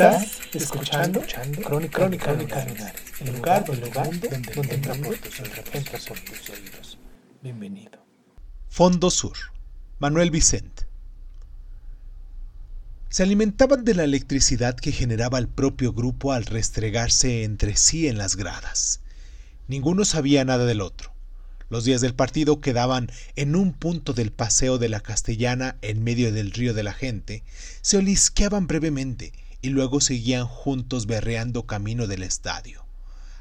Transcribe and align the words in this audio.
Estás 0.00 0.40
escuchando, 0.54 1.20
Crónica, 1.62 1.98
Crónica, 1.98 2.32
Lunares, 2.32 2.84
el 3.20 3.36
lugar, 3.36 3.66
el 3.68 3.80
lugar 3.80 4.06
donde, 4.06 4.28
donde 4.54 4.74
entra 4.74 4.94
por 4.94 5.14
tus 5.18 5.40
oídos, 5.40 5.64
entra 5.74 5.98
por 6.08 6.20
tus 6.20 6.48
oídos. 6.48 6.98
Bienvenido. 7.42 8.02
Fondo 8.70 9.10
Sur, 9.10 9.36
Manuel 9.98 10.30
Vicente. 10.30 10.86
Se 13.10 13.24
alimentaban 13.24 13.84
de 13.84 13.94
la 13.94 14.04
electricidad 14.04 14.74
que 14.74 14.90
generaba 14.90 15.38
el 15.38 15.48
propio 15.48 15.92
grupo 15.92 16.32
al 16.32 16.46
restregarse 16.46 17.44
entre 17.44 17.76
sí 17.76 18.08
en 18.08 18.16
las 18.16 18.36
gradas. 18.36 19.02
Ninguno 19.68 20.06
sabía 20.06 20.46
nada 20.46 20.64
del 20.64 20.80
otro. 20.80 21.12
Los 21.68 21.84
días 21.84 22.00
del 22.00 22.14
partido 22.14 22.62
quedaban 22.62 23.12
en 23.36 23.54
un 23.54 23.74
punto 23.74 24.14
del 24.14 24.32
paseo 24.32 24.78
de 24.78 24.88
la 24.88 25.00
Castellana 25.00 25.76
en 25.82 26.02
medio 26.02 26.32
del 26.32 26.52
río 26.52 26.72
de 26.72 26.84
la 26.84 26.94
gente, 26.94 27.44
se 27.82 27.98
olisqueaban 27.98 28.66
brevemente 28.66 29.34
y 29.62 29.70
luego 29.70 30.00
seguían 30.00 30.46
juntos 30.46 31.06
berreando 31.06 31.66
camino 31.66 32.06
del 32.06 32.22
estadio. 32.22 32.84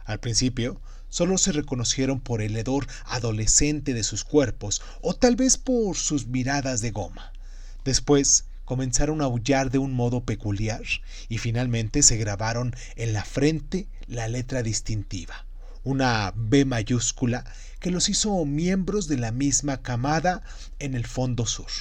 Al 0.05 0.19
principio, 0.19 0.81
solo 1.09 1.37
se 1.37 1.51
reconocieron 1.51 2.19
por 2.19 2.41
el 2.41 2.55
hedor 2.55 2.87
adolescente 3.05 3.93
de 3.93 4.03
sus 4.03 4.23
cuerpos 4.23 4.81
o 5.01 5.13
tal 5.13 5.35
vez 5.35 5.57
por 5.57 5.95
sus 5.95 6.27
miradas 6.27 6.81
de 6.81 6.91
goma. 6.91 7.33
Después 7.83 8.45
comenzaron 8.65 9.21
a 9.21 9.25
aullar 9.25 9.71
de 9.71 9.79
un 9.79 9.93
modo 9.93 10.23
peculiar 10.23 10.83
y 11.27 11.39
finalmente 11.39 12.03
se 12.03 12.17
grabaron 12.17 12.75
en 12.95 13.13
la 13.13 13.25
frente 13.25 13.87
la 14.07 14.27
letra 14.27 14.61
distintiva, 14.61 15.45
una 15.83 16.33
B 16.35 16.65
mayúscula 16.65 17.45
que 17.79 17.91
los 17.91 18.09
hizo 18.09 18.45
miembros 18.45 19.07
de 19.07 19.17
la 19.17 19.31
misma 19.31 19.81
camada 19.81 20.43
en 20.77 20.93
el 20.93 21.07
fondo 21.07 21.45
sur. 21.45 21.71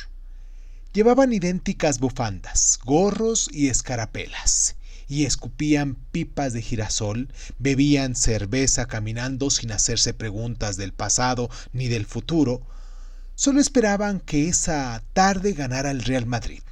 Llevaban 0.99 1.33
idénticas 1.33 2.01
bufandas, 2.01 2.81
gorros 2.85 3.49
y 3.53 3.69
escarapelas, 3.69 4.75
y 5.07 5.27
escupían 5.27 5.95
pipas 5.95 6.53
de 6.53 6.61
girasol, 6.61 7.33
bebían 7.61 8.17
cerveza 8.17 8.87
caminando 8.87 9.49
sin 9.51 9.71
hacerse 9.71 10.13
preguntas 10.13 10.77
del 10.77 10.93
pasado 10.93 11.51
ni 11.73 11.87
del 11.87 12.05
futuro, 12.05 12.67
solo 13.37 13.61
esperaban 13.61 14.19
que 14.19 14.49
esa 14.49 15.05
tarde 15.13 15.53
ganara 15.53 15.93
el 15.93 16.03
Real 16.03 16.27
Madrid. 16.27 16.63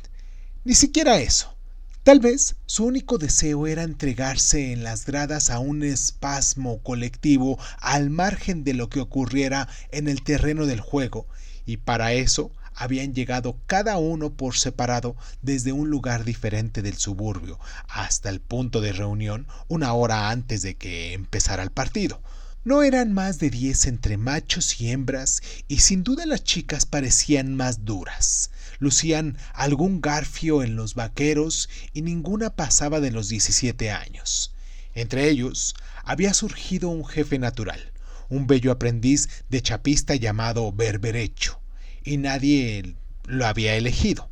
Ni 0.65 0.75
siquiera 0.75 1.21
eso. 1.21 1.57
Tal 2.03 2.19
vez 2.19 2.57
su 2.67 2.85
único 2.85 3.19
deseo 3.19 3.69
era 3.69 3.85
entregarse 3.85 4.73
en 4.73 4.83
las 4.83 5.07
gradas 5.07 5.51
a 5.51 5.61
un 5.61 5.85
espasmo 5.85 6.83
colectivo 6.83 7.61
al 7.79 8.11
margen 8.11 8.65
de 8.65 8.75
lo 8.75 8.89
que 8.89 8.99
ocurriera 8.99 9.69
en 9.93 10.09
el 10.09 10.25
terreno 10.25 10.67
del 10.67 10.81
juego, 10.81 11.29
y 11.65 11.77
para 11.77 12.13
eso 12.13 12.51
habían 12.77 13.15
llegado 13.15 13.59
cada 13.67 13.97
uno 13.97 14.35
por 14.35 14.57
separado 14.57 15.17
desde 15.43 15.73
un 15.73 15.91
lugar 15.91 16.25
diferente 16.25 16.83
del 16.83 16.99
suburbio 16.99 17.59
hasta 17.89 18.29
el 18.29 18.41
punto 18.41 18.81
de 18.81 18.93
reunión 18.93 19.47
una 19.67 19.93
hora 19.95 20.31
antes 20.31 20.63
de 20.63 20.77
que 20.77 21.15
empezara 21.15 21.63
el 21.63 21.71
partido. 21.71 22.23
No 22.65 22.83
eran 22.83 23.13
más 23.13 23.39
de 23.39 23.49
diez 23.49 23.87
entre 23.87 24.17
machos 24.17 24.81
y 24.81 24.91
hembras, 24.91 25.41
y 25.69 25.79
sin 25.79 26.03
duda 26.03 26.27
las 26.27 26.43
chicas 26.43 26.85
parecían 26.85 27.55
más 27.55 27.85
duras. 27.85 28.51
Lucían 28.81 29.39
algún 29.55 30.01
garfio 30.01 30.65
en 30.65 30.75
los 30.75 30.95
vaqueros 30.95 31.69
y 31.95 32.03
ninguna 32.03 32.51
pasaba 32.51 32.99
de 33.01 33.13
los 33.13 33.29
17 33.29 33.93
años. 33.93 34.53
Entre 34.95 35.29
ellos 35.29 35.77
había 36.05 36.35
surgido 36.35 36.89
un 36.89 37.07
jefe 37.07 37.39
natural, 37.39 37.93
un 38.29 38.47
bello 38.47 38.73
aprendiz 38.73 39.29
de 39.49 39.63
chapista 39.63 40.17
llamado 40.17 40.73
Berberecho, 40.73 41.61
y 42.07 42.17
nadie 42.17 42.95
lo 43.27 43.47
había 43.47 43.75
elegido. 43.75 44.31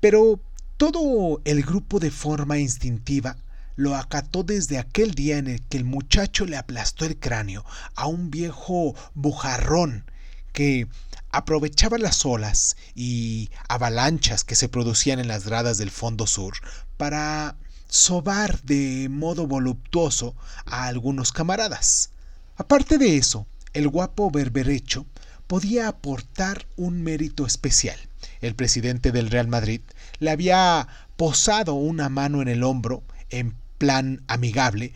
Pero 0.00 0.40
todo 0.76 1.40
el 1.44 1.62
grupo 1.62 2.00
de 2.00 2.10
forma 2.10 2.58
instintiva 2.58 3.36
lo 3.76 3.96
acató 3.96 4.42
desde 4.42 4.78
aquel 4.78 5.14
día 5.14 5.38
en 5.38 5.46
el 5.46 5.62
que 5.62 5.78
el 5.78 5.84
muchacho 5.84 6.44
le 6.44 6.56
aplastó 6.56 7.06
el 7.06 7.16
cráneo 7.16 7.64
a 7.94 8.06
un 8.06 8.30
viejo 8.30 8.94
bujarrón 9.14 10.04
que 10.52 10.88
aprovechaba 11.30 11.96
las 11.96 12.26
olas 12.26 12.76
y 12.94 13.48
avalanchas 13.68 14.44
que 14.44 14.56
se 14.56 14.68
producían 14.68 15.18
en 15.20 15.28
las 15.28 15.46
gradas 15.46 15.78
del 15.78 15.90
fondo 15.90 16.26
sur 16.26 16.54
para 16.98 17.56
sobar 17.88 18.60
de 18.62 19.08
modo 19.08 19.46
voluptuoso 19.46 20.34
a 20.66 20.86
algunos 20.86 21.32
camaradas. 21.32 22.10
Aparte 22.56 22.98
de 22.98 23.16
eso, 23.16 23.46
el 23.72 23.88
guapo 23.88 24.30
berberecho 24.30 25.06
podía 25.52 25.86
aportar 25.86 26.66
un 26.78 27.02
mérito 27.02 27.44
especial. 27.44 27.98
El 28.40 28.54
presidente 28.54 29.12
del 29.12 29.28
Real 29.28 29.48
Madrid 29.48 29.82
le 30.18 30.30
había 30.30 30.88
posado 31.18 31.74
una 31.74 32.08
mano 32.08 32.40
en 32.40 32.48
el 32.48 32.62
hombro 32.62 33.02
en 33.28 33.54
plan 33.76 34.22
amigable 34.28 34.94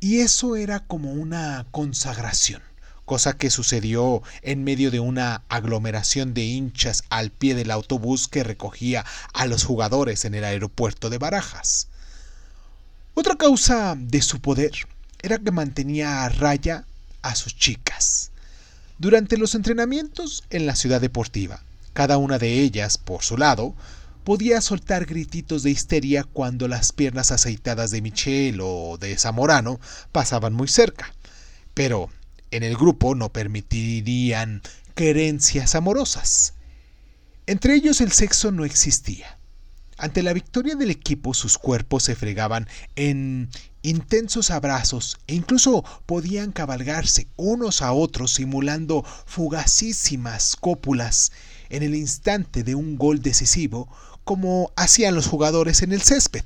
y 0.00 0.18
eso 0.18 0.56
era 0.56 0.80
como 0.80 1.12
una 1.12 1.66
consagración, 1.70 2.62
cosa 3.04 3.36
que 3.36 3.48
sucedió 3.48 4.24
en 4.42 4.64
medio 4.64 4.90
de 4.90 4.98
una 4.98 5.44
aglomeración 5.48 6.34
de 6.34 6.46
hinchas 6.46 7.04
al 7.08 7.30
pie 7.30 7.54
del 7.54 7.70
autobús 7.70 8.26
que 8.26 8.42
recogía 8.42 9.04
a 9.32 9.46
los 9.46 9.62
jugadores 9.62 10.24
en 10.24 10.34
el 10.34 10.42
aeropuerto 10.42 11.10
de 11.10 11.18
Barajas. 11.18 11.86
Otra 13.14 13.36
causa 13.36 13.94
de 13.96 14.20
su 14.20 14.40
poder 14.40 14.72
era 15.20 15.38
que 15.38 15.52
mantenía 15.52 16.24
a 16.24 16.28
raya 16.28 16.86
a 17.22 17.36
sus 17.36 17.56
chicas. 17.56 18.31
Durante 19.02 19.36
los 19.36 19.56
entrenamientos 19.56 20.44
en 20.50 20.64
la 20.64 20.76
ciudad 20.76 21.00
deportiva, 21.00 21.64
cada 21.92 22.18
una 22.18 22.38
de 22.38 22.60
ellas, 22.60 22.98
por 22.98 23.24
su 23.24 23.36
lado, 23.36 23.74
podía 24.22 24.60
soltar 24.60 25.06
grititos 25.06 25.64
de 25.64 25.72
histeria 25.72 26.22
cuando 26.22 26.68
las 26.68 26.92
piernas 26.92 27.32
aceitadas 27.32 27.90
de 27.90 28.00
Michel 28.00 28.60
o 28.62 28.98
de 28.98 29.18
Zamorano 29.18 29.80
pasaban 30.12 30.52
muy 30.52 30.68
cerca. 30.68 31.12
Pero 31.74 32.10
en 32.52 32.62
el 32.62 32.76
grupo 32.76 33.16
no 33.16 33.32
permitirían 33.32 34.62
querencias 34.94 35.74
amorosas. 35.74 36.54
Entre 37.46 37.74
ellos 37.74 38.00
el 38.00 38.12
sexo 38.12 38.52
no 38.52 38.64
existía. 38.64 39.36
Ante 40.02 40.24
la 40.24 40.32
victoria 40.32 40.74
del 40.74 40.90
equipo 40.90 41.32
sus 41.32 41.58
cuerpos 41.58 42.02
se 42.02 42.16
fregaban 42.16 42.66
en 42.96 43.48
intensos 43.82 44.50
abrazos 44.50 45.16
e 45.28 45.36
incluso 45.36 45.84
podían 46.06 46.50
cabalgarse 46.50 47.28
unos 47.36 47.82
a 47.82 47.92
otros 47.92 48.32
simulando 48.32 49.04
fugacísimas 49.26 50.56
cópulas 50.56 51.30
en 51.70 51.84
el 51.84 51.94
instante 51.94 52.64
de 52.64 52.74
un 52.74 52.98
gol 52.98 53.22
decisivo 53.22 53.88
como 54.24 54.72
hacían 54.74 55.14
los 55.14 55.28
jugadores 55.28 55.82
en 55.82 55.92
el 55.92 56.02
césped. 56.02 56.42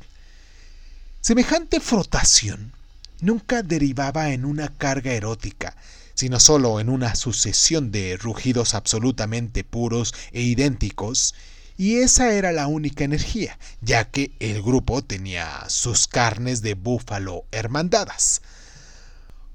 Semejante 1.22 1.80
frotación 1.80 2.74
nunca 3.22 3.62
derivaba 3.62 4.32
en 4.32 4.44
una 4.44 4.68
carga 4.68 5.14
erótica, 5.14 5.74
sino 6.12 6.40
solo 6.40 6.78
en 6.78 6.90
una 6.90 7.14
sucesión 7.14 7.90
de 7.90 8.18
rugidos 8.18 8.74
absolutamente 8.74 9.64
puros 9.64 10.12
e 10.32 10.42
idénticos, 10.42 11.34
y 11.76 11.96
esa 11.96 12.32
era 12.32 12.52
la 12.52 12.66
única 12.66 13.04
energía, 13.04 13.58
ya 13.80 14.10
que 14.10 14.32
el 14.40 14.62
grupo 14.62 15.02
tenía 15.02 15.68
sus 15.68 16.06
carnes 16.08 16.62
de 16.62 16.74
búfalo 16.74 17.44
hermandadas. 17.52 18.42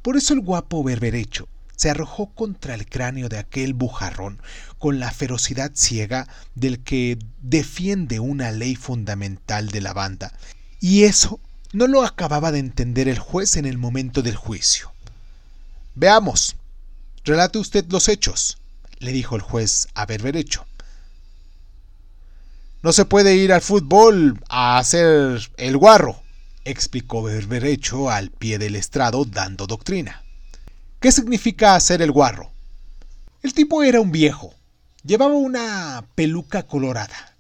Por 0.02 0.18
eso 0.18 0.34
el 0.34 0.42
guapo 0.42 0.84
berberecho 0.84 1.48
se 1.76 1.90
arrojó 1.90 2.28
contra 2.34 2.76
el 2.76 2.86
cráneo 2.86 3.28
de 3.28 3.40
aquel 3.40 3.74
bujarrón 3.74 4.40
con 4.78 5.00
la 5.00 5.12
ferocidad 5.12 5.72
ciega 5.74 6.28
del 6.54 6.84
que 6.84 7.18
defiende 7.42 8.20
una 8.20 8.52
ley 8.52 8.76
fundamental 8.76 9.70
de 9.70 9.82
la 9.82 9.94
banda, 9.94 10.34
y 10.80 11.04
eso 11.04 11.40
no 11.74 11.88
lo 11.88 12.04
acababa 12.04 12.52
de 12.52 12.60
entender 12.60 13.08
el 13.08 13.20
juez 13.20 13.56
en 13.56 13.66
el 13.66 13.78
momento 13.78 14.22
del 14.22 14.36
juicio. 14.36 14.92
Veamos, 15.96 16.56
relate 17.24 17.60
usted 17.60 17.86
los 17.90 18.08
hechos, 18.08 18.58
le 19.00 19.12
dijo 19.12 19.36
el 19.36 19.42
juez 19.42 19.88
a 19.94 20.06
Berberecho. 20.06 20.66
No 22.84 22.94
se 22.94 23.06
puede 23.06 23.36
ir 23.36 23.54
al 23.54 23.62
fútbol 23.62 24.40
a 24.50 24.78
hacer 24.78 25.40
el 25.58 25.78
guarro, 25.78 26.22
explicó 26.66 27.24
Berberecho 27.24 28.10
al 28.10 28.32
pie 28.32 28.58
del 28.58 28.76
estrado 28.76 29.26
dando 29.26 29.68
doctrina. 29.68 30.24
¿Qué 31.00 31.12
significa 31.12 31.76
hacer 31.76 32.02
el 32.02 32.12
guarro? 32.12 32.52
El 33.44 33.54
tipo 33.54 33.84
era 33.84 34.02
un 34.02 34.12
viejo, 34.12 34.56
Llevaba 35.04 35.34
una 35.34 36.06
peluca 36.14 36.64
colorada. 36.64 37.36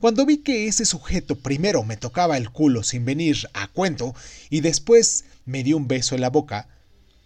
Cuando 0.00 0.26
vi 0.26 0.38
que 0.38 0.66
ese 0.66 0.84
sujeto 0.84 1.36
primero 1.36 1.84
me 1.84 1.96
tocaba 1.96 2.36
el 2.36 2.50
culo 2.50 2.82
sin 2.82 3.04
venir 3.04 3.48
a 3.54 3.68
cuento 3.68 4.16
y 4.50 4.62
después 4.62 5.24
me 5.44 5.62
dio 5.62 5.76
un 5.76 5.86
beso 5.86 6.16
en 6.16 6.22
la 6.22 6.30
boca, 6.30 6.66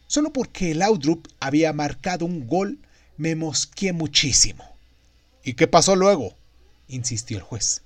solo 0.07 0.31
porque 0.31 0.73
el 0.73 0.81
Laudrup 0.81 1.27
había 1.41 1.73
marcado 1.73 2.27
un 2.27 2.47
gol, 2.47 2.79
me 3.17 3.35
mosqué 3.35 3.95
muchísimo. 3.95 4.63
¿Y 5.43 5.55
qué 5.55 5.67
pasó 5.67 5.97
luego? 5.97 6.35
Insistió 6.89 7.37
el 7.37 7.43
juez. 7.43 7.83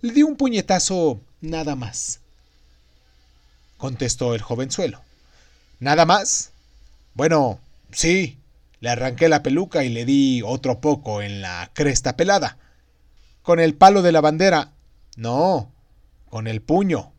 Le 0.00 0.12
di 0.12 0.22
un 0.22 0.36
puñetazo 0.36 1.20
nada 1.40 1.74
más, 1.74 2.20
contestó 3.76 4.34
el 4.34 4.42
jovenzuelo. 4.42 5.00
¿Nada 5.80 6.04
más? 6.04 6.52
Bueno, 7.14 7.60
sí, 7.92 8.38
le 8.80 8.90
arranqué 8.90 9.28
la 9.28 9.42
peluca 9.42 9.84
y 9.84 9.88
le 9.88 10.04
di 10.04 10.42
otro 10.44 10.80
poco 10.80 11.22
en 11.22 11.40
la 11.40 11.70
cresta 11.74 12.16
pelada. 12.16 12.58
¿Con 13.42 13.60
el 13.60 13.74
palo 13.74 14.02
de 14.02 14.12
la 14.12 14.20
bandera? 14.20 14.72
No, 15.16 15.72
con 16.28 16.46
el 16.46 16.60
puño. 16.62 17.12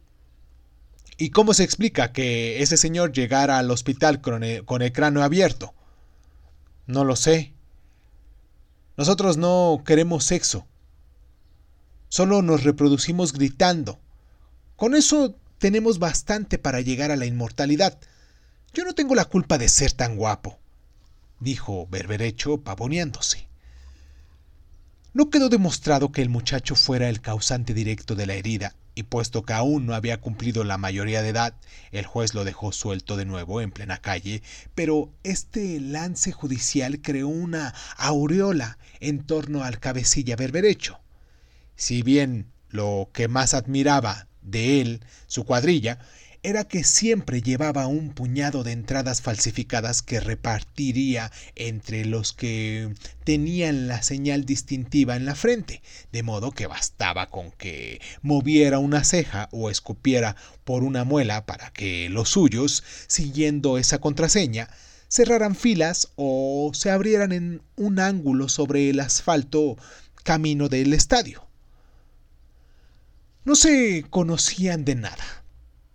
¿Y 1.17 1.31
cómo 1.31 1.53
se 1.53 1.63
explica 1.63 2.13
que 2.13 2.62
ese 2.62 2.77
señor 2.77 3.12
llegara 3.12 3.57
al 3.57 3.71
hospital 3.71 4.21
con 4.21 4.44
el, 4.44 4.63
con 4.63 4.81
el 4.81 4.94
cráneo 4.94 5.23
abierto? 5.23 5.73
No 6.88 7.03
lo 7.03 7.17
sé. 7.17 7.51
Nosotros 8.95 9.35
no 9.35 9.83
queremos 9.85 10.23
sexo. 10.23 10.65
Solo 12.09 12.41
nos 12.41 12.63
reproducimos 12.63 13.33
gritando. 13.33 14.00
Con 14.75 14.95
eso 14.95 15.35
tenemos 15.59 16.00
bastante 16.00 16.57
para 16.57 16.81
llegar 16.81 17.11
a 17.11 17.15
la 17.15 17.27
inmortalidad. 17.27 18.00
Yo 18.73 18.83
no 18.83 18.94
tengo 18.94 19.13
la 19.13 19.25
culpa 19.25 19.57
de 19.57 19.69
ser 19.69 19.91
tan 19.91 20.15
guapo, 20.15 20.59
dijo 21.39 21.88
Berberecho 21.89 22.57
pavoneándose. 22.61 23.47
No 25.13 25.29
quedó 25.29 25.50
demostrado 25.50 26.11
que 26.11 26.21
el 26.21 26.29
muchacho 26.29 26.75
fuera 26.75 27.09
el 27.09 27.21
causante 27.21 27.73
directo 27.73 28.15
de 28.15 28.25
la 28.25 28.33
herida, 28.35 28.75
y 28.95 29.03
puesto 29.03 29.44
que 29.44 29.53
aún 29.53 29.85
no 29.85 29.94
había 29.94 30.19
cumplido 30.19 30.63
la 30.63 30.77
mayoría 30.77 31.21
de 31.21 31.29
edad, 31.29 31.55
el 31.91 32.05
juez 32.05 32.33
lo 32.33 32.44
dejó 32.44 32.71
suelto 32.71 33.17
de 33.17 33.25
nuevo 33.25 33.62
en 33.62 33.71
plena 33.71 34.01
calle, 34.01 34.41
pero 34.75 35.12
este 35.23 35.79
lance 35.79 36.31
judicial 36.31 37.01
creó 37.01 37.27
una 37.27 37.73
aureola 37.97 38.77
en 39.00 39.23
torno 39.25 39.63
al 39.63 39.79
cabecilla 39.79 40.35
berberecho. 40.35 41.00
Si 41.79 42.03
bien 42.03 42.51
lo 42.67 43.09
que 43.13 43.29
más 43.29 43.53
admiraba 43.53 44.27
de 44.41 44.81
él, 44.81 44.99
su 45.27 45.45
cuadrilla, 45.45 45.97
era 46.43 46.65
que 46.65 46.83
siempre 46.83 47.41
llevaba 47.41 47.87
un 47.87 48.09
puñado 48.09 48.65
de 48.65 48.73
entradas 48.73 49.21
falsificadas 49.21 50.01
que 50.01 50.19
repartiría 50.19 51.31
entre 51.55 52.03
los 52.03 52.33
que 52.33 52.93
tenían 53.23 53.87
la 53.87 54.01
señal 54.01 54.43
distintiva 54.43 55.15
en 55.15 55.23
la 55.23 55.35
frente, 55.35 55.81
de 56.11 56.21
modo 56.21 56.51
que 56.51 56.67
bastaba 56.67 57.29
con 57.29 57.49
que 57.51 58.01
moviera 58.21 58.79
una 58.79 59.05
ceja 59.05 59.47
o 59.53 59.69
escupiera 59.69 60.35
por 60.65 60.83
una 60.83 61.05
muela 61.05 61.45
para 61.45 61.71
que 61.71 62.09
los 62.09 62.27
suyos, 62.27 62.83
siguiendo 63.07 63.77
esa 63.77 63.99
contraseña, 63.99 64.69
cerraran 65.07 65.55
filas 65.55 66.09
o 66.17 66.71
se 66.73 66.91
abrieran 66.91 67.31
en 67.31 67.61
un 67.77 67.99
ángulo 67.99 68.49
sobre 68.49 68.89
el 68.89 68.99
asfalto 68.99 69.77
camino 70.25 70.67
del 70.67 70.91
estadio. 70.91 71.49
No 73.50 73.56
se 73.56 74.06
conocían 74.12 74.86
de 74.86 74.94
nada. 74.94 75.44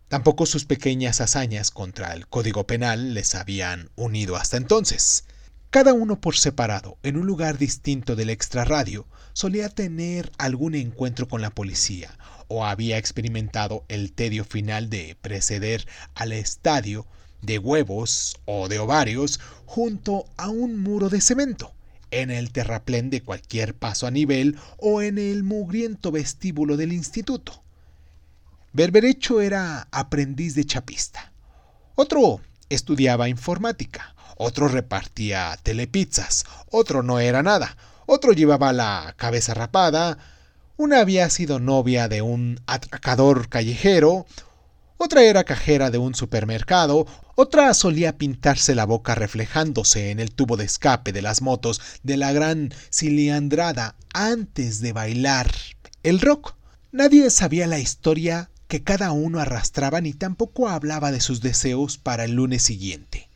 Tampoco 0.09 0.45
sus 0.45 0.65
pequeñas 0.65 1.21
hazañas 1.21 1.71
contra 1.71 2.12
el 2.12 2.27
Código 2.27 2.67
Penal 2.67 3.15
les 3.15 3.37
habían 3.37 3.91
unido 3.95 4.35
hasta 4.35 4.56
entonces. 4.56 5.23
Cada 5.71 5.93
uno 5.93 6.21
por 6.21 6.37
separado, 6.37 6.99
en 7.05 7.17
un 7.17 7.29
lugar 7.29 7.56
distinto 7.56 8.17
del 8.17 8.31
extrarradio, 8.31 9.06
solía 9.35 9.69
tener 9.69 10.33
algún 10.37 10.75
encuentro 10.75 11.29
con 11.29 11.43
la 11.43 11.51
policía, 11.51 12.19
o 12.49 12.67
había 12.67 12.99
experimentado 12.99 13.85
el 13.87 14.11
tedio 14.11 14.45
final 14.45 14.91
de 14.91 15.17
preceder 15.23 15.87
al 16.17 16.33
estadio 16.33 17.06
de 17.41 17.61
huevos 17.61 18.37
o 18.47 18.67
de 18.67 18.81
ovarios 18.81 19.39
junto 19.65 20.27
a 20.37 20.49
un 20.49 20.81
muro 20.81 21.09
de 21.09 21.21
cemento 21.21 21.73
en 22.20 22.31
el 22.31 22.52
terraplén 22.52 23.11
de 23.11 23.22
cualquier 23.22 23.75
paso 23.75 24.06
a 24.06 24.11
nivel 24.11 24.56
o 24.78 25.02
en 25.02 25.19
el 25.19 25.43
mugriento 25.43 26.12
vestíbulo 26.12 26.76
del 26.76 26.93
instituto. 26.93 27.62
Berberecho 28.72 29.40
era 29.40 29.88
aprendiz 29.90 30.55
de 30.55 30.64
chapista. 30.64 31.32
Otro 31.96 32.40
estudiaba 32.69 33.28
informática, 33.28 34.14
otro 34.37 34.69
repartía 34.69 35.58
telepizzas, 35.62 36.44
otro 36.70 37.02
no 37.02 37.20
era 37.20 37.43
nada, 37.43 37.76
otro 38.06 38.32
llevaba 38.32 38.72
la 38.72 39.14
cabeza 39.17 39.55
rapada, 39.55 40.19
una 40.76 41.00
había 41.00 41.31
sido 41.31 41.60
novia 41.60 42.08
de 42.08 42.22
un 42.22 42.60
atracador 42.67 43.49
callejero, 43.49 44.26
otra 44.96 45.22
era 45.22 45.44
cajera 45.44 45.90
de 45.90 45.99
un 45.99 46.14
supermercado, 46.14 47.06
otra 47.36 47.75
solía 47.75 48.16
pintarse 48.16 48.75
la 48.75 48.84
boca 48.84 49.14
reflejándose 49.14 50.10
en 50.10 50.20
el 50.20 50.31
tubo 50.31 50.56
de 50.56 50.64
escape 50.64 51.12
de 51.12 51.22
las 51.22 51.42
motos 51.42 51.81
de 52.02 52.16
la 52.16 52.32
gran 52.32 52.72
ciliandrada 52.92 53.96
antes 54.12 54.81
de 54.81 54.92
bailar 54.92 55.50
el 56.02 56.20
rock. 56.20 56.54
Nadie 56.92 57.31
sabía 57.31 57.66
la 57.66 57.81
historia 57.81 58.50
que 58.69 58.82
cada 58.82 59.12
uno 59.12 59.40
arrastraba 59.40 60.00
ni 60.00 60.12
tampoco 60.12 60.69
hablaba 60.69 61.10
de 61.12 61.20
sus 61.20 61.40
deseos 61.40 61.98
para 61.98 62.25
el 62.25 62.32
lunes 62.32 62.62
siguiente. 62.62 63.28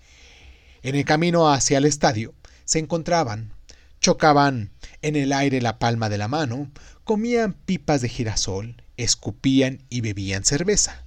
En 0.82 0.94
el 0.94 1.04
camino 1.04 1.52
hacia 1.52 1.78
el 1.78 1.84
estadio 1.84 2.34
se 2.64 2.78
encontraban, 2.78 3.52
chocaban 4.00 4.70
en 5.02 5.16
el 5.16 5.32
aire 5.32 5.60
la 5.60 5.78
palma 5.78 6.08
de 6.08 6.18
la 6.18 6.28
mano, 6.28 6.70
comían 7.04 7.52
pipas 7.52 8.00
de 8.00 8.08
girasol, 8.08 8.82
escupían 8.96 9.82
y 9.88 10.02
bebían 10.02 10.44
cerveza. 10.44 11.04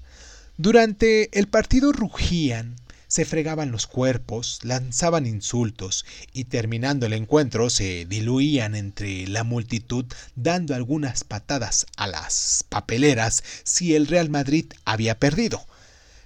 Durante 0.57 1.37
el 1.39 1.47
partido 1.47 1.91
rugían, 1.91 2.75
se 3.11 3.25
fregaban 3.25 3.71
los 3.71 3.87
cuerpos, 3.87 4.59
lanzaban 4.63 5.25
insultos 5.25 6.05
y 6.31 6.45
terminando 6.45 7.05
el 7.05 7.11
encuentro 7.11 7.69
se 7.69 8.05
diluían 8.05 8.73
entre 8.73 9.27
la 9.27 9.43
multitud 9.43 10.05
dando 10.35 10.75
algunas 10.75 11.25
patadas 11.25 11.87
a 11.97 12.07
las 12.07 12.63
papeleras 12.69 13.43
si 13.65 13.95
el 13.95 14.07
Real 14.07 14.29
Madrid 14.29 14.71
había 14.85 15.19
perdido. 15.19 15.67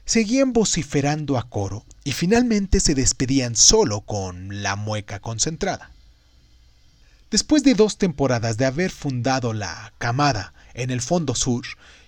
Seguían 0.05 0.53
vociferando 0.53 1.39
a 1.39 1.49
coro 1.49 1.87
y 2.03 2.11
finalmente 2.11 2.79
se 2.79 2.93
despedían 2.93 3.55
solo 3.55 4.01
con 4.01 4.61
la 4.61 4.75
mueca 4.75 5.19
concentrada. 5.19 5.89
Después 7.31 7.63
de 7.63 7.73
dos 7.73 7.97
temporadas 7.97 8.57
de 8.57 8.65
haber 8.65 8.91
fundado 8.91 9.53
la 9.53 9.91
camada 9.97 10.53
en 10.75 10.91
el 10.91 11.01
fondo 11.01 11.33
sur, 11.33 11.65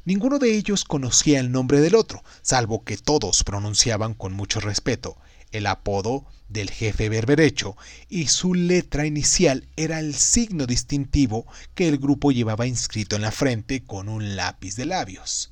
Ninguno 0.07 0.39
de 0.39 0.55
ellos 0.55 0.85
conocía 0.85 1.41
el 1.41 1.51
nombre 1.51 1.81
del 1.81 1.93
otro, 1.93 2.23
salvo 2.41 2.85
que 2.85 2.95
todos 2.95 3.43
pronunciaban 3.43 4.13
con 4.13 4.31
mucho 4.31 4.61
respeto 4.61 5.17
el 5.51 5.67
apodo 5.67 6.25
del 6.47 6.69
jefe 6.69 7.09
berberecho, 7.09 7.75
y 8.07 8.27
su 8.27 8.53
letra 8.53 9.05
inicial 9.05 9.67
era 9.75 9.99
el 9.99 10.15
signo 10.15 10.65
distintivo 10.65 11.45
que 11.75 11.89
el 11.89 11.97
grupo 11.97 12.31
llevaba 12.31 12.67
inscrito 12.67 13.17
en 13.17 13.21
la 13.23 13.33
frente 13.33 13.83
con 13.83 14.07
un 14.07 14.37
lápiz 14.37 14.77
de 14.77 14.85
labios. 14.85 15.51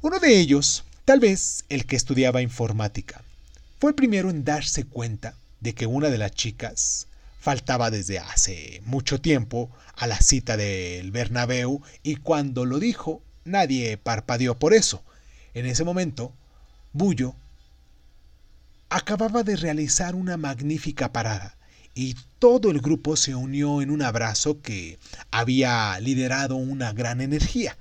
Uno 0.00 0.18
de 0.18 0.40
ellos, 0.40 0.84
tal 1.04 1.20
vez 1.20 1.66
el 1.68 1.84
que 1.84 1.96
estudiaba 1.96 2.40
informática, 2.40 3.22
fue 3.80 3.90
el 3.90 3.94
primero 3.96 4.30
en 4.30 4.44
darse 4.44 4.84
cuenta 4.84 5.34
de 5.60 5.74
que 5.74 5.84
una 5.84 6.08
de 6.08 6.16
las 6.16 6.30
chicas 6.30 7.06
faltaba 7.42 7.90
desde 7.90 8.20
hace 8.20 8.80
mucho 8.84 9.20
tiempo 9.20 9.68
a 9.96 10.06
la 10.06 10.20
cita 10.20 10.56
del 10.56 11.10
Bernabéu 11.10 11.82
y 12.04 12.14
cuando 12.14 12.64
lo 12.64 12.78
dijo 12.78 13.20
nadie 13.44 13.96
parpadeó 13.96 14.60
por 14.60 14.72
eso. 14.72 15.02
En 15.52 15.66
ese 15.66 15.82
momento, 15.82 16.32
Bullo 16.92 17.34
acababa 18.90 19.42
de 19.42 19.56
realizar 19.56 20.14
una 20.14 20.36
magnífica 20.36 21.12
parada 21.12 21.56
y 21.96 22.14
todo 22.38 22.70
el 22.70 22.80
grupo 22.80 23.16
se 23.16 23.34
unió 23.34 23.82
en 23.82 23.90
un 23.90 24.02
abrazo 24.02 24.62
que 24.62 25.00
había 25.32 25.98
liderado 25.98 26.54
una 26.54 26.92
gran 26.92 27.20
energía. 27.20 27.76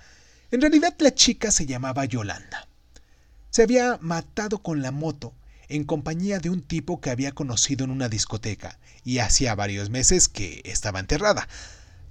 En 0.49 0.61
realidad 0.61 0.95
la 0.97 1.13
chica 1.13 1.51
se 1.51 1.67
llamaba 1.67 2.05
Yolanda. 2.05 2.67
Se 3.51 3.61
había 3.61 3.99
matado 4.01 4.63
con 4.63 4.81
la 4.81 4.89
moto 4.89 5.33
en 5.71 5.83
compañía 5.85 6.39
de 6.39 6.49
un 6.49 6.61
tipo 6.61 6.99
que 6.99 7.09
había 7.09 7.31
conocido 7.31 7.85
en 7.85 7.91
una 7.91 8.09
discoteca 8.09 8.77
y 9.03 9.19
hacía 9.19 9.55
varios 9.55 9.89
meses 9.89 10.27
que 10.27 10.61
estaba 10.65 10.99
enterrada. 10.99 11.47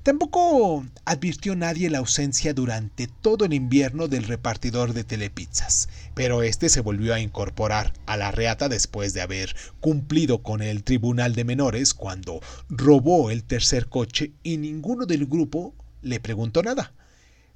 Tampoco 0.02 0.86
advirtió 1.04 1.54
nadie 1.56 1.90
la 1.90 1.98
ausencia 1.98 2.54
durante 2.54 3.06
todo 3.06 3.44
el 3.44 3.52
invierno 3.52 4.08
del 4.08 4.24
repartidor 4.24 4.94
de 4.94 5.04
telepizzas, 5.04 5.90
pero 6.14 6.42
este 6.42 6.70
se 6.70 6.80
volvió 6.80 7.12
a 7.12 7.20
incorporar 7.20 7.92
a 8.06 8.16
la 8.16 8.30
reata 8.30 8.70
después 8.70 9.12
de 9.12 9.20
haber 9.20 9.54
cumplido 9.80 10.42
con 10.42 10.62
el 10.62 10.84
tribunal 10.84 11.34
de 11.34 11.44
menores 11.44 11.92
cuando 11.92 12.40
robó 12.70 13.30
el 13.30 13.44
tercer 13.44 13.88
coche 13.88 14.32
y 14.42 14.56
ninguno 14.56 15.04
del 15.04 15.26
grupo 15.26 15.74
le 16.00 16.18
preguntó 16.18 16.62
nada. 16.62 16.94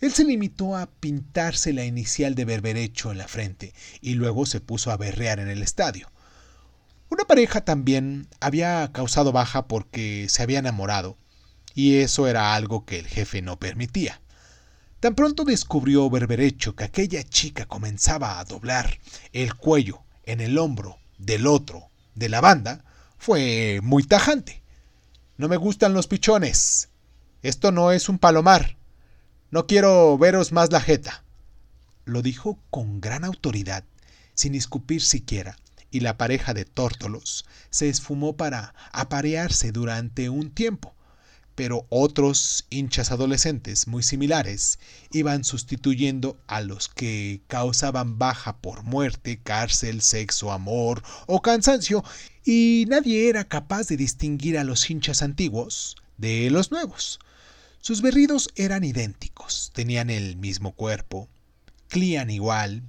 Él 0.05 0.13
se 0.13 0.25
limitó 0.25 0.77
a 0.77 0.85
pintarse 0.85 1.73
la 1.73 1.87
inicial 1.87 2.35
de 2.35 2.45
berberecho 2.45 3.11
en 3.11 3.17
la 3.17 3.27
frente 3.27 3.73
y 4.03 4.13
luego 4.17 4.45
se 4.45 4.61
puso 4.61 4.91
a 4.91 4.99
berrear 4.99 5.41
en 5.41 5.49
el 5.49 5.63
estadio. 5.63 6.13
Una 7.09 7.25
pareja 7.25 7.65
también 7.65 8.29
había 8.39 8.93
causado 8.93 9.33
baja 9.33 9.67
porque 9.67 10.27
se 10.29 10.43
había 10.43 10.59
enamorado, 10.59 11.17
y 11.75 12.01
eso 12.01 12.27
era 12.29 12.55
algo 12.55 12.85
que 12.85 12.99
el 12.99 13.07
jefe 13.07 13.41
no 13.41 13.59
permitía. 13.59 14.21
Tan 15.01 15.15
pronto 15.15 15.45
descubrió 15.45 16.11
Berberecho 16.11 16.77
que 16.77 16.85
aquella 16.85 17.23
chica 17.23 17.65
comenzaba 17.65 18.39
a 18.39 18.45
doblar 18.45 18.99
el 19.33 19.55
cuello 19.55 20.03
en 20.25 20.43
el 20.43 20.59
hombro 20.59 20.99
del 21.17 21.47
otro 21.47 21.89
de 22.15 22.29
la 22.29 22.43
banda, 22.43 22.85
fue 23.17 23.81
muy 23.83 24.03
tajante. 24.03 24.63
No 25.39 25.49
me 25.49 25.57
gustan 25.57 25.95
los 25.95 26.09
pichones. 26.09 26.91
Esto 27.41 27.73
no 27.73 27.91
es 27.91 28.11
un 28.11 28.19
palomar. 28.19 28.77
No 29.55 29.69
quiero 29.69 30.19
veros 30.19 30.51
más 30.51 30.73
la 30.73 30.81
jeta. 30.81 31.23
Lo 32.07 32.23
dijo 32.23 32.59
con 32.71 33.01
gran 33.01 33.25
autoridad, 33.25 33.85
sin 34.35 34.57
escupir 34.57 35.01
siquiera, 35.01 35.57
y 35.93 36.01
la 36.01 36.17
pareja 36.17 36.55
de 36.55 36.65
tórtolos 36.65 37.45
se 37.71 37.89
esfumó 37.89 38.37
para 38.37 38.75
aparearse 38.91 39.71
durante 39.71 40.29
un 40.29 40.51
tiempo, 40.51 40.93
pero 41.55 41.87
otros 41.89 42.67
hinchas 42.69 43.13
adolescentes 43.13 43.87
muy 43.87 44.03
similares 44.03 44.81
iban 45.13 45.45
sustituyendo 45.45 46.37
a 46.49 46.61
los 46.61 46.89
que 46.89 47.41
causaban 47.47 48.19
baja 48.19 48.57
por 48.57 48.83
muerte, 48.83 49.39
cárcel, 49.41 50.03
sexo, 50.03 50.51
amor 50.51 51.05
o 51.29 51.43
cansancio, 51.43 52.03
y 52.45 52.87
nadie 52.89 53.29
era 53.29 53.45
capaz 53.45 53.87
de 53.87 53.97
distinguir 53.97 54.59
a 54.59 54.65
los 54.65 54.91
hinchas 54.91 55.23
antiguos 55.23 55.95
de 56.19 56.51
los 56.51 56.73
nuevos. 56.73 57.21
Sus 57.85 58.01
berridos 58.01 58.49
eran 58.57 58.83
idénticos, 58.83 59.71
tenían 59.75 60.09
el 60.09 60.37
mismo 60.39 60.73
cuerpo, 60.73 61.29
clían 61.89 62.31
igual, 62.31 62.83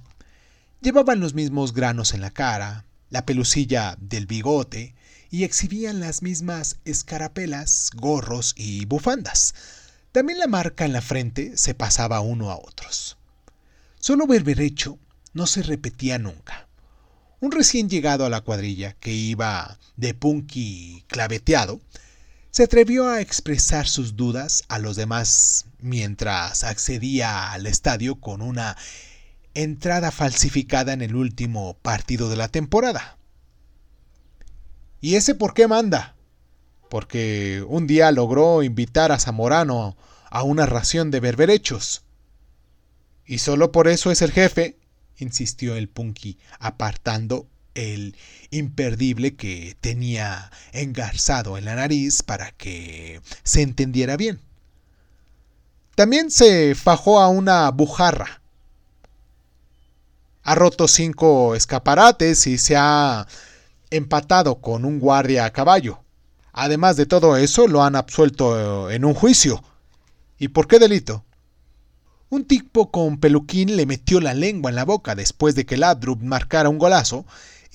llevaban 0.80 1.20
los 1.20 1.34
mismos 1.34 1.74
granos 1.74 2.14
en 2.14 2.22
la 2.22 2.30
cara, 2.30 2.86
la 3.10 3.26
pelucilla 3.26 3.98
del 4.00 4.24
bigote, 4.24 4.94
y 5.30 5.44
exhibían 5.44 6.00
las 6.00 6.22
mismas 6.22 6.78
escarapelas, 6.86 7.90
gorros 7.94 8.54
y 8.56 8.86
bufandas. 8.86 9.54
También 10.12 10.38
la 10.38 10.46
marca 10.46 10.86
en 10.86 10.94
la 10.94 11.02
frente 11.02 11.58
se 11.58 11.74
pasaba 11.74 12.20
uno 12.20 12.50
a 12.50 12.56
otros. 12.56 13.18
Solo 14.00 14.26
Berberecho 14.26 14.98
no 15.34 15.46
se 15.46 15.62
repetía 15.62 16.18
nunca. 16.18 16.68
Un 17.40 17.52
recién 17.52 17.90
llegado 17.90 18.24
a 18.24 18.30
la 18.30 18.40
cuadrilla, 18.40 18.94
que 18.94 19.12
iba 19.12 19.78
de 19.96 20.14
punky 20.14 21.04
claveteado, 21.06 21.82
se 22.56 22.62
atrevió 22.62 23.10
a 23.10 23.20
expresar 23.20 23.86
sus 23.86 24.16
dudas 24.16 24.64
a 24.68 24.78
los 24.78 24.96
demás 24.96 25.66
mientras 25.78 26.64
accedía 26.64 27.52
al 27.52 27.66
estadio 27.66 28.18
con 28.18 28.40
una 28.40 28.78
entrada 29.52 30.10
falsificada 30.10 30.94
en 30.94 31.02
el 31.02 31.16
último 31.16 31.76
partido 31.82 32.30
de 32.30 32.36
la 32.36 32.48
temporada. 32.48 33.18
¿Y 35.02 35.16
ese 35.16 35.34
por 35.34 35.52
qué 35.52 35.68
manda? 35.68 36.16
Porque 36.88 37.62
un 37.68 37.86
día 37.86 38.10
logró 38.10 38.62
invitar 38.62 39.12
a 39.12 39.18
Zamorano 39.18 39.98
a 40.30 40.42
una 40.42 40.64
ración 40.64 41.10
de 41.10 41.20
berberechos. 41.20 42.04
¿Y 43.26 43.36
solo 43.36 43.70
por 43.70 43.86
eso 43.86 44.10
es 44.10 44.22
el 44.22 44.32
jefe? 44.32 44.78
insistió 45.18 45.76
el 45.76 45.90
punky, 45.90 46.38
apartando 46.58 47.50
el 47.76 48.16
imperdible 48.50 49.36
que 49.36 49.76
tenía 49.80 50.50
engarzado 50.72 51.58
en 51.58 51.64
la 51.64 51.74
nariz 51.74 52.22
para 52.22 52.50
que 52.52 53.20
se 53.44 53.62
entendiera 53.62 54.16
bien. 54.16 54.40
También 55.94 56.30
se 56.30 56.74
fajó 56.74 57.20
a 57.20 57.28
una 57.28 57.70
bujarra. 57.70 58.40
Ha 60.42 60.54
roto 60.54 60.88
cinco 60.88 61.54
escaparates 61.54 62.46
y 62.46 62.58
se 62.58 62.76
ha 62.76 63.26
empatado 63.90 64.60
con 64.60 64.84
un 64.84 64.98
guardia 64.98 65.44
a 65.44 65.52
caballo. 65.52 66.00
Además 66.52 66.96
de 66.96 67.06
todo 67.06 67.36
eso, 67.36 67.66
lo 67.66 67.82
han 67.82 67.96
absuelto 67.96 68.90
en 68.90 69.04
un 69.04 69.14
juicio. 69.14 69.62
¿Y 70.38 70.48
por 70.48 70.68
qué 70.68 70.78
delito? 70.78 71.24
Un 72.28 72.44
tipo 72.44 72.90
con 72.90 73.18
peluquín 73.18 73.76
le 73.76 73.86
metió 73.86 74.20
la 74.20 74.34
lengua 74.34 74.70
en 74.70 74.76
la 74.76 74.84
boca 74.84 75.14
después 75.14 75.54
de 75.54 75.64
que 75.64 75.76
Ladrup 75.76 76.22
marcara 76.22 76.68
un 76.68 76.78
golazo 76.78 77.24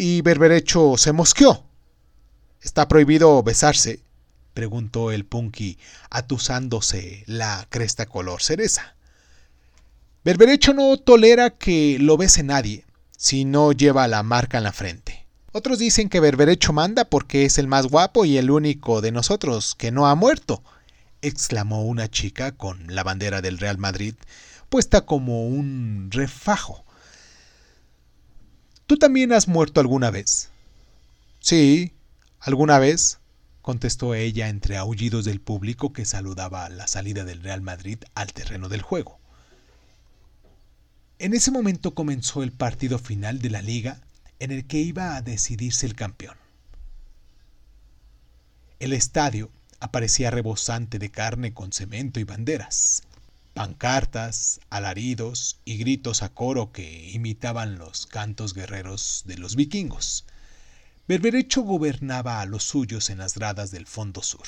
y 0.01 0.24
Berberecho 0.24 0.98
se 0.98 1.12
mosqueó. 1.12 1.63
¿Está 2.60 2.88
prohibido 2.88 3.43
besarse? 3.43 4.01
preguntó 4.55 5.12
el 5.12 5.25
punky, 5.25 5.77
atusándose 6.10 7.24
la 7.27 7.67
cresta 7.70 8.08
color 8.08 8.41
cereza. 8.41 8.96
Berberecho 10.24 10.74
no 10.74 10.98
tolera 10.98 11.51
que 11.51 11.98
lo 12.00 12.17
bese 12.17 12.41
nadie 12.41 12.84
si 13.15 13.46
no 13.46 13.74
lleva 13.74 14.08
la 14.08 14.24
marca 14.24 14.58
en 14.58 14.63
la 14.63 14.72
frente. 14.72 15.27
Otros 15.51 15.77
dicen 15.77 16.10
que 16.10 16.20
Berberecho 16.20 16.74
manda 16.74 17.05
porque 17.05 17.46
es 17.46 17.60
el 17.60 17.67
más 17.67 17.86
guapo 17.86 18.25
y 18.25 18.39
el 18.39 18.50
único 18.50 19.01
de 19.01 19.12
nosotros 19.12 19.75
que 19.75 19.91
no 19.91 20.08
ha 20.08 20.15
muerto, 20.15 20.63
exclamó 21.22 21.84
una 21.84 22.10
chica 22.10 22.53
con 22.53 22.88
la 22.88 23.03
bandera 23.03 23.41
del 23.41 23.60
Real 23.60 23.77
Madrid 23.77 24.15
puesta 24.67 25.01
como 25.01 25.46
un 25.46 26.10
refajo. 26.10 26.86
¿Tú 28.92 28.98
también 28.98 29.32
has 29.32 29.48
muerto 29.48 29.80
alguna 29.80 30.12
vez? 30.12 30.50
Sí, 31.40 31.94
alguna 32.42 32.78
vez, 32.78 33.20
contestó 33.62 34.16
ella 34.16 34.50
entre 34.50 34.76
aullidos 34.76 35.24
del 35.24 35.40
público 35.40 35.94
que 35.94 36.04
saludaba 36.04 36.68
la 36.68 36.88
salida 36.88 37.24
del 37.24 37.42
Real 37.42 37.62
Madrid 37.62 38.00
al 38.16 38.34
terreno 38.34 38.68
del 38.68 38.82
juego. 38.82 39.18
En 41.20 41.34
ese 41.34 41.52
momento 41.52 41.94
comenzó 41.94 42.44
el 42.44 42.52
partido 42.52 43.00
final 43.00 43.40
de 43.40 43.52
la 43.52 43.62
liga 43.62 44.02
en 44.40 44.52
el 44.52 44.68
que 44.68 44.80
iba 44.80 45.16
a 45.16 45.22
decidirse 45.22 45.86
el 45.86 45.96
campeón. 45.96 46.36
El 48.80 48.92
estadio 48.92 49.52
aparecía 49.80 50.32
rebosante 50.32 51.00
de 51.00 51.10
carne 51.10 51.54
con 51.54 51.72
cemento 51.72 52.20
y 52.20 52.26
banderas, 52.26 53.04
pancartas, 53.53 54.60
alaridos 54.70 55.60
y 55.65 55.77
gritos 55.77 56.24
a 56.24 56.29
coro 56.29 56.72
que 56.72 57.12
imitaban 57.12 57.77
los 57.77 58.08
cantos 58.08 58.53
guerreros 58.53 59.24
de 59.25 59.38
los 59.38 59.55
vikingos. 59.55 60.25
Berberecho 61.08 61.62
gobernaba 61.62 62.41
a 62.41 62.46
los 62.46 62.63
suyos 62.63 63.10
en 63.10 63.17
las 63.17 63.36
gradas 63.36 63.72
del 63.72 63.88
fondo 63.88 64.24
sur. 64.24 64.48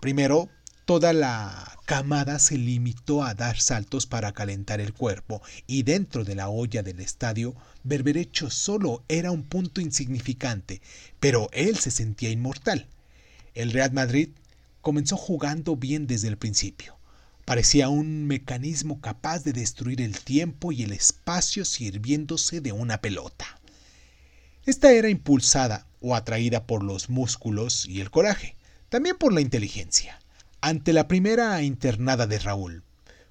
Primero 0.00 0.48
Toda 0.90 1.12
la 1.12 1.78
camada 1.84 2.40
se 2.40 2.58
limitó 2.58 3.22
a 3.22 3.34
dar 3.34 3.60
saltos 3.60 4.06
para 4.06 4.32
calentar 4.32 4.80
el 4.80 4.92
cuerpo 4.92 5.40
y 5.68 5.84
dentro 5.84 6.24
de 6.24 6.34
la 6.34 6.48
olla 6.48 6.82
del 6.82 6.98
estadio, 6.98 7.54
Berberecho 7.84 8.50
solo 8.50 9.04
era 9.06 9.30
un 9.30 9.44
punto 9.44 9.80
insignificante, 9.80 10.82
pero 11.20 11.48
él 11.52 11.78
se 11.78 11.92
sentía 11.92 12.30
inmortal. 12.30 12.88
El 13.54 13.70
Real 13.70 13.92
Madrid 13.92 14.30
comenzó 14.80 15.16
jugando 15.16 15.76
bien 15.76 16.08
desde 16.08 16.26
el 16.26 16.38
principio. 16.38 16.96
Parecía 17.44 17.88
un 17.88 18.26
mecanismo 18.26 19.00
capaz 19.00 19.42
de 19.42 19.52
destruir 19.52 20.00
el 20.00 20.20
tiempo 20.20 20.72
y 20.72 20.82
el 20.82 20.92
espacio 20.92 21.64
sirviéndose 21.64 22.60
de 22.60 22.72
una 22.72 23.00
pelota. 23.00 23.60
Esta 24.66 24.92
era 24.92 25.08
impulsada 25.08 25.86
o 26.00 26.14
atraída 26.14 26.66
por 26.66 26.84
los 26.84 27.08
músculos 27.08 27.86
y 27.86 28.00
el 28.00 28.10
coraje, 28.10 28.56
también 28.88 29.16
por 29.16 29.32
la 29.32 29.40
inteligencia. 29.40 30.20
Ante 30.60 30.92
la 30.92 31.08
primera 31.08 31.62
internada 31.62 32.26
de 32.26 32.38
Raúl, 32.38 32.84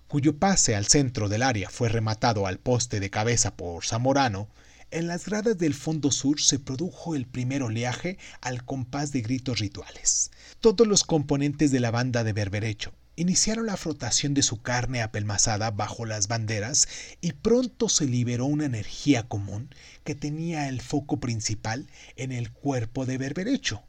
cuyo 0.07 0.37
pase 0.37 0.75
al 0.75 0.87
centro 0.87 1.29
del 1.29 1.43
área 1.43 1.69
fue 1.69 1.87
rematado 1.87 2.47
al 2.47 2.57
poste 2.57 2.99
de 2.99 3.09
cabeza 3.09 3.55
por 3.55 3.85
Zamorano, 3.85 4.49
en 4.91 5.07
las 5.07 5.25
gradas 5.25 5.59
del 5.59 5.75
fondo 5.75 6.09
sur 6.11 6.41
se 6.41 6.57
produjo 6.57 7.15
el 7.15 7.27
primer 7.27 7.61
oleaje 7.61 8.17
al 8.41 8.65
compás 8.65 9.11
de 9.11 9.21
gritos 9.21 9.59
rituales. 9.59 10.31
Todos 10.59 10.87
los 10.87 11.03
componentes 11.03 11.71
de 11.71 11.79
la 11.79 11.91
banda 11.91 12.23
de 12.23 12.33
Berberecho 12.33 12.91
iniciaron 13.19 13.65
la 13.65 13.75
frotación 13.75 14.33
de 14.33 14.43
su 14.43 14.61
carne 14.61 15.01
apelmazada 15.01 15.71
bajo 15.71 16.05
las 16.05 16.29
banderas 16.29 16.87
y 17.19 17.33
pronto 17.33 17.89
se 17.89 18.05
liberó 18.05 18.45
una 18.45 18.63
energía 18.65 19.27
común 19.27 19.75
que 20.05 20.15
tenía 20.15 20.69
el 20.69 20.79
foco 20.79 21.19
principal 21.19 21.87
en 22.15 22.31
el 22.31 22.49
cuerpo 22.49 23.05
de 23.05 23.17
Berberecho. 23.17 23.83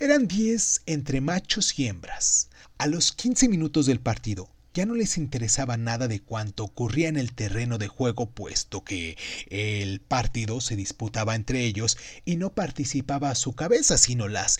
Eran 0.00 0.26
diez 0.26 0.82
entre 0.86 1.20
machos 1.20 1.78
y 1.78 1.86
hembras. 1.86 2.48
A 2.76 2.88
los 2.88 3.12
quince 3.12 3.48
minutos 3.48 3.86
del 3.86 4.00
partido, 4.00 4.50
ya 4.74 4.84
no 4.84 4.96
les 4.96 5.16
interesaba 5.16 5.76
nada 5.76 6.08
de 6.08 6.18
cuanto 6.20 6.64
ocurría 6.64 7.08
en 7.08 7.18
el 7.18 7.32
terreno 7.32 7.78
de 7.78 7.86
juego, 7.86 8.30
puesto 8.30 8.82
que 8.82 9.16
el 9.48 10.00
partido 10.00 10.60
se 10.60 10.74
disputaba 10.74 11.36
entre 11.36 11.64
ellos 11.66 11.98
y 12.24 12.34
no 12.34 12.52
participaba 12.52 13.32
su 13.36 13.52
cabeza, 13.52 13.96
sino 13.96 14.26
las 14.26 14.58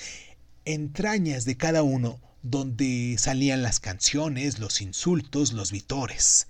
entrañas 0.64 1.44
de 1.44 1.56
cada 1.56 1.82
uno, 1.82 2.20
donde 2.42 3.16
salían 3.18 3.62
las 3.62 3.80
canciones, 3.80 4.58
los 4.58 4.80
insultos, 4.80 5.52
los 5.52 5.72
vitores. 5.72 6.46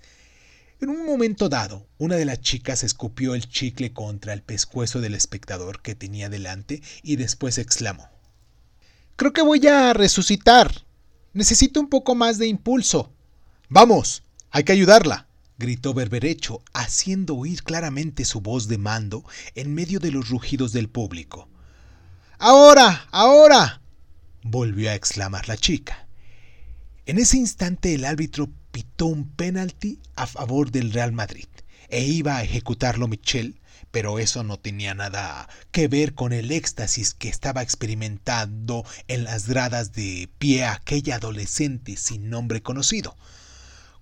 En 0.79 0.89
un 0.89 1.05
momento 1.05 1.47
dado, 1.47 1.87
una 1.97 2.15
de 2.15 2.25
las 2.25 2.41
chicas 2.41 2.83
escupió 2.83 3.35
el 3.35 3.47
chicle 3.47 3.93
contra 3.93 4.33
el 4.33 4.41
pescuezo 4.41 4.99
del 4.99 5.13
espectador 5.13 5.81
que 5.81 5.93
tenía 5.93 6.29
delante 6.29 6.81
y 7.03 7.17
después 7.17 7.57
exclamó 7.57 8.09
Creo 9.15 9.33
que 9.33 9.43
voy 9.43 9.67
a 9.67 9.93
resucitar. 9.93 10.83
Necesito 11.33 11.79
un 11.79 11.89
poco 11.89 12.15
más 12.15 12.39
de 12.39 12.47
impulso. 12.47 13.13
Vamos, 13.69 14.23
hay 14.49 14.63
que 14.63 14.71
ayudarla, 14.71 15.27
gritó 15.59 15.93
Berberecho, 15.93 16.63
haciendo 16.73 17.35
oír 17.35 17.61
claramente 17.63 18.25
su 18.25 18.41
voz 18.41 18.67
de 18.67 18.79
mando 18.79 19.23
en 19.53 19.73
medio 19.75 19.99
de 19.99 20.11
los 20.11 20.29
rugidos 20.29 20.71
del 20.71 20.89
público. 20.89 21.47
Ahora, 22.39 23.07
ahora. 23.11 23.80
Volvió 24.43 24.89
a 24.89 24.95
exclamar 24.95 25.47
la 25.47 25.57
chica. 25.57 26.07
En 27.05 27.17
ese 27.17 27.37
instante 27.37 27.93
el 27.93 28.05
árbitro 28.05 28.49
pitó 28.71 29.07
un 29.07 29.27
penalti 29.27 29.99
a 30.15 30.27
favor 30.27 30.71
del 30.71 30.93
Real 30.93 31.11
Madrid 31.11 31.47
e 31.89 32.03
iba 32.03 32.37
a 32.37 32.43
ejecutarlo 32.43 33.07
Michel, 33.07 33.59
pero 33.91 34.19
eso 34.19 34.43
no 34.43 34.57
tenía 34.57 34.93
nada 34.93 35.49
que 35.71 35.87
ver 35.87 36.13
con 36.13 36.31
el 36.31 36.51
éxtasis 36.51 37.13
que 37.13 37.27
estaba 37.27 37.61
experimentando 37.61 38.85
en 39.07 39.25
las 39.25 39.47
gradas 39.47 39.91
de 39.91 40.29
pie 40.37 40.65
aquella 40.65 41.15
adolescente 41.15 41.97
sin 41.97 42.29
nombre 42.29 42.61
conocido. 42.61 43.17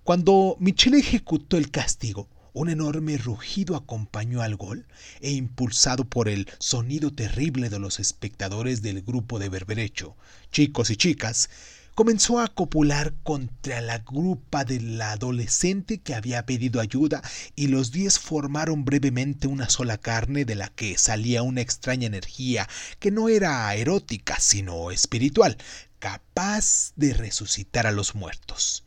Cuando 0.04 0.56
Michel 0.60 0.94
ejecutó 0.94 1.56
el 1.56 1.70
castigo, 1.70 2.28
un 2.52 2.68
enorme 2.68 3.16
rugido 3.18 3.76
acompañó 3.76 4.42
al 4.42 4.56
gol 4.56 4.86
e 5.20 5.30
impulsado 5.30 6.04
por 6.04 6.28
el 6.28 6.48
sonido 6.58 7.12
terrible 7.12 7.70
de 7.70 7.78
los 7.78 8.00
espectadores 8.00 8.82
del 8.82 9.02
grupo 9.02 9.38
de 9.38 9.48
berberecho, 9.48 10.16
chicos 10.50 10.90
y 10.90 10.96
chicas, 10.96 11.50
comenzó 11.94 12.40
a 12.40 12.48
copular 12.48 13.12
contra 13.22 13.80
la 13.80 13.98
grupa 13.98 14.64
del 14.64 15.00
adolescente 15.02 15.98
que 15.98 16.14
había 16.14 16.46
pedido 16.46 16.80
ayuda 16.80 17.22
y 17.56 17.66
los 17.66 17.92
diez 17.92 18.18
formaron 18.18 18.84
brevemente 18.84 19.46
una 19.46 19.68
sola 19.68 19.98
carne 19.98 20.44
de 20.44 20.54
la 20.54 20.68
que 20.68 20.96
salía 20.96 21.42
una 21.42 21.60
extraña 21.60 22.06
energía 22.06 22.68
que 22.98 23.10
no 23.10 23.28
era 23.28 23.74
erótica 23.74 24.38
sino 24.40 24.90
espiritual, 24.90 25.58
capaz 25.98 26.92
de 26.96 27.12
resucitar 27.12 27.86
a 27.86 27.92
los 27.92 28.14
muertos. 28.14 28.84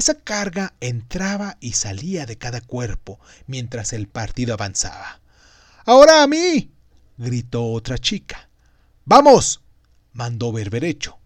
Esa 0.00 0.14
carga 0.14 0.72
entraba 0.80 1.58
y 1.60 1.72
salía 1.74 2.24
de 2.24 2.38
cada 2.38 2.62
cuerpo 2.62 3.20
mientras 3.46 3.92
el 3.92 4.08
partido 4.08 4.54
avanzaba. 4.54 5.20
Ahora 5.84 6.22
a 6.22 6.26
mí. 6.26 6.70
gritó 7.18 7.66
otra 7.66 7.98
chica. 7.98 8.48
Vamos. 9.04 9.60
mandó 10.14 10.52
Berberecho. 10.52 11.18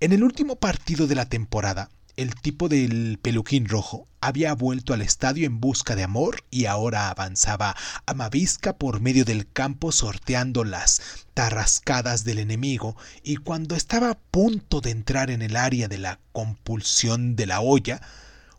En 0.00 0.12
el 0.12 0.24
último 0.24 0.56
partido 0.56 1.06
de 1.06 1.14
la 1.14 1.28
temporada, 1.28 1.88
el 2.16 2.34
tipo 2.36 2.68
del 2.68 3.18
peluquín 3.20 3.68
rojo 3.68 4.06
había 4.20 4.54
vuelto 4.54 4.94
al 4.94 5.02
estadio 5.02 5.46
en 5.46 5.60
busca 5.60 5.96
de 5.96 6.04
amor 6.04 6.44
y 6.50 6.66
ahora 6.66 7.10
avanzaba 7.10 7.76
a 8.06 8.14
Mavisca 8.14 8.76
por 8.76 9.00
medio 9.00 9.24
del 9.24 9.50
campo 9.50 9.90
sorteando 9.90 10.62
las 10.64 11.02
tarrascadas 11.34 12.24
del 12.24 12.38
enemigo 12.38 12.96
y 13.22 13.36
cuando 13.36 13.74
estaba 13.74 14.10
a 14.10 14.18
punto 14.18 14.80
de 14.80 14.90
entrar 14.90 15.30
en 15.30 15.42
el 15.42 15.56
área 15.56 15.88
de 15.88 15.98
la 15.98 16.20
compulsión 16.32 17.34
de 17.34 17.46
la 17.46 17.60
olla, 17.60 18.00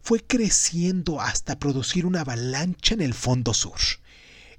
fue 0.02 0.22
creciendo 0.22 1.22
hasta 1.22 1.58
producir 1.58 2.06
una 2.06 2.22
avalancha 2.22 2.94
en 2.94 3.02
el 3.02 3.14
fondo 3.14 3.54
sur. 3.54 3.80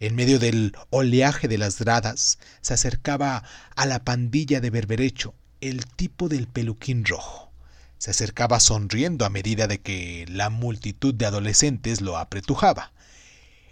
En 0.01 0.15
medio 0.15 0.39
del 0.39 0.75
oleaje 0.91 1.49
de 1.49 1.59
las 1.59 1.79
gradas 1.79 2.39
se 2.63 2.75
acercaba 2.75 3.45
a 3.77 3.87
la 3.87 4.03
pandilla 4.05 4.61
de 4.61 4.71
berberecho 4.71 5.35
el 5.61 5.87
tipo 5.87 6.29
del 6.29 6.49
peluquín 6.49 7.05
rojo. 7.05 7.46
Se 7.99 8.11
acercaba 8.11 8.61
sonriendo 8.61 9.25
a 9.25 9.31
medida 9.31 9.67
de 9.67 9.81
que 9.81 10.27
la 10.29 10.51
multitud 10.51 11.15
de 11.15 11.27
adolescentes 11.27 12.01
lo 12.01 12.19
apretujaba. 12.19 12.93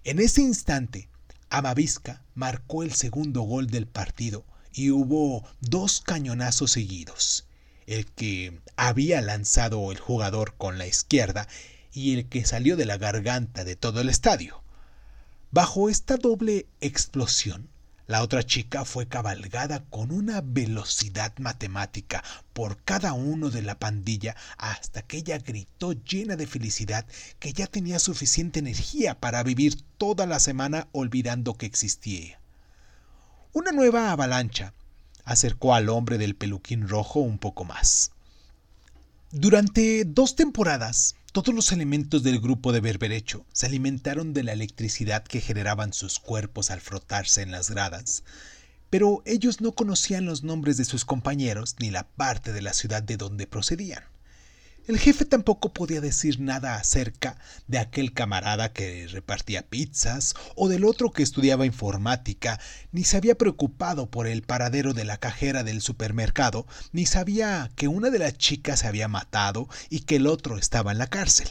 En 0.05 0.19
ese 0.19 0.41
instante, 0.43 1.09
Amavisca 1.51 2.23
marcó 2.35 2.83
el 2.83 2.93
segundo 2.93 3.43
gol 3.43 3.69
del 3.69 3.87
partido 3.87 4.45
y 4.73 4.91
hubo 4.91 5.45
dos 5.61 6.01
cañonazos 6.01 6.73
seguidos. 6.73 7.47
El 7.87 8.07
que 8.07 8.61
había 8.77 9.21
lanzado 9.21 9.93
el 9.93 9.99
jugador 9.99 10.55
con 10.57 10.79
la 10.79 10.87
izquierda 10.87 11.47
y 11.93 12.15
el 12.15 12.29
que 12.29 12.45
salió 12.45 12.77
de 12.77 12.87
la 12.87 12.97
garganta 12.99 13.65
de 13.65 13.77
todo 13.77 14.01
el 14.01 14.09
estadio. 14.09 14.63
Bajo 15.53 15.89
esta 15.89 16.17
doble 16.17 16.67
explosión, 16.81 17.69
la 18.07 18.23
otra 18.23 18.43
chica 18.43 18.85
fue 18.85 19.09
cabalgada 19.09 19.85
con 19.89 20.11
una 20.11 20.43
velocidad 20.43 21.33
matemática 21.39 22.23
por 22.53 22.83
cada 22.83 23.15
uno 23.15 23.49
de 23.49 23.63
la 23.63 23.79
pandilla 23.79 24.37
hasta 24.59 25.03
que 25.03 25.19
ella 25.19 25.39
gritó 25.39 25.93
llena 25.93 26.37
de 26.37 26.47
felicidad 26.47 27.07
que 27.39 27.55
ya 27.55 27.67
tenía 27.67 27.99
suficiente 27.99 28.59
energía 28.59 29.19
para 29.19 29.43
vivir 29.43 29.81
toda 29.97 30.27
la 30.27 30.39
semana 30.39 30.89
olvidando 30.93 31.55
que 31.55 31.67
existía. 31.67 32.39
Una 33.53 33.73
nueva 33.73 34.11
avalancha 34.11 34.75
acercó 35.25 35.75
al 35.75 35.89
hombre 35.89 36.19
del 36.19 36.37
peluquín 36.37 36.87
rojo 36.89 37.21
un 37.21 37.39
poco 37.39 37.65
más. 37.65 38.11
Durante 39.31 40.05
dos 40.05 40.37
temporadas, 40.37 41.17
todos 41.35 41.53
los 41.53 41.73
elementos 41.73 42.23
del 42.23 42.39
grupo 42.39 42.71
de 42.71 42.79
berberecho 42.79 43.45
se 43.53 43.67
alimentaron 43.67 44.35
de 44.35 44.45
la 44.45 44.53
electricidad 44.53 45.25
que 45.25 45.41
generaban 45.41 45.93
sus 45.93 46.21
cuerpos 46.21 46.71
al 46.71 46.81
frotarse 46.81 47.43
en 47.43 47.51
las 47.51 47.71
gradas, 47.71 48.23
pero 48.89 49.21
ellos 49.27 49.61
no 49.61 49.73
conocían 49.73 50.27
los 50.27 50.45
nombres 50.45 50.77
de 50.77 50.85
sus 50.85 51.05
compañeros 51.05 51.75
ni 51.81 51.91
la 51.91 52.07
parte 52.07 52.53
de 52.53 52.63
la 52.63 52.73
ciudad 52.73 53.03
de 53.03 53.17
donde 53.17 53.49
procedían. 53.49 54.05
El 54.87 54.99
jefe 54.99 55.25
tampoco 55.25 55.73
podía 55.73 56.03
decir 56.03 56.41
nada 56.41 56.77
acerca 56.77 57.39
de 57.67 57.79
aquel 57.79 58.13
camarada 58.13 58.75
que 58.75 59.07
repartía 59.07 59.67
pizzas 59.67 60.35
o 60.57 60.69
del 60.69 60.85
otro 60.85 61.11
que 61.11 61.23
estudiaba 61.23 61.65
informática, 61.65 62.61
ni 62.93 63.03
se 63.05 63.17
había 63.17 63.35
preocupado 63.35 64.11
por 64.11 64.27
el 64.27 64.43
paradero 64.43 64.93
de 64.93 65.07
la 65.07 65.17
cajera 65.17 65.65
del 65.65 65.81
supermercado, 65.81 66.67
ni 66.93 67.07
sabía 67.07 67.71
que 67.77 67.89
una 67.89 68.11
de 68.11 68.19
las 68.19 68.37
chicas 68.37 68.81
se 68.81 68.87
había 68.87 69.09
matado 69.09 69.71
y 69.89 70.01
que 70.01 70.17
el 70.17 70.27
otro 70.27 70.59
estaba 70.59 70.93
en 70.93 70.99
la 70.99 71.07
cárcel. 71.07 71.49